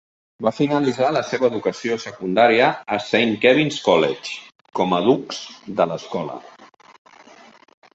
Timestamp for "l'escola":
5.95-6.45